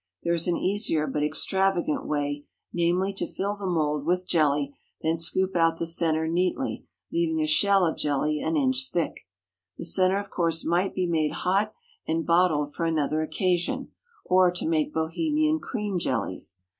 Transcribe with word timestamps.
There 0.23 0.33
is 0.33 0.47
an 0.47 0.57
easier 0.57 1.05
but 1.05 1.21
extravagant 1.23 2.07
way, 2.07 2.45
namely, 2.73 3.13
to 3.13 3.27
fill 3.27 3.55
the 3.55 3.67
mould 3.67 4.03
with 4.03 4.27
jelly, 4.27 4.75
then 5.03 5.15
scoop 5.15 5.55
out 5.55 5.77
the 5.77 5.85
centre 5.85 6.27
neatly, 6.27 6.87
leaving 7.11 7.39
a 7.39 7.45
shell 7.45 7.85
of 7.85 7.97
jelly 7.97 8.41
an 8.41 8.57
inch 8.57 8.89
thick. 8.91 9.27
The 9.77 9.85
centre, 9.85 10.17
of 10.17 10.31
course, 10.31 10.65
might 10.65 10.95
be 10.95 11.05
made 11.05 11.31
hot 11.33 11.75
and 12.07 12.25
bottled 12.25 12.73
for 12.73 12.87
another 12.87 13.21
occasion, 13.21 13.89
or 14.25 14.49
to 14.49 14.67
make 14.67 14.91
Bohemian 14.91 15.59
cream 15.59 15.99
jellies. 15.99 16.57